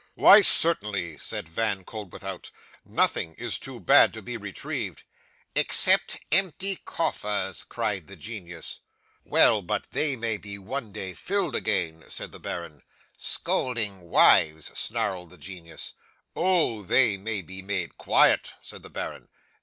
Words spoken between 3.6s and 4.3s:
bad to